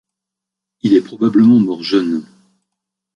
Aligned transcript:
Il 0.81 0.95
est 0.95 1.03
probablement 1.03 1.59
mort 1.59 1.83
jeune. 1.83 2.25